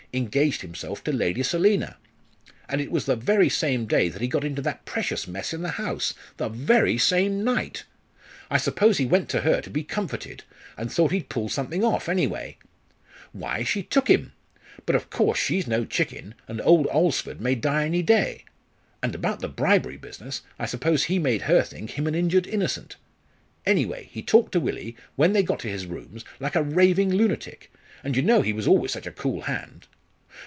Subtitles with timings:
[0.13, 1.95] engaged himself to Lady Selina.
[2.67, 5.61] And it was the very same day that he got into that precious mess in
[5.61, 7.85] the House the very same night!
[8.49, 10.43] I suppose he went to her to be comforted,
[10.75, 12.57] and thought he'd pull something off, anyway!
[13.31, 14.33] Why she took him!
[14.85, 18.43] But of course she's no chicken, and old Alresford may die any day.
[19.01, 22.97] And about the bribery business I suppose he made her think him an injured innocent.
[23.65, 27.71] Anyway, he talked to Willie, when they got to his rooms, like a raving lunatic,
[28.03, 29.87] and you know he was always such a cool hand.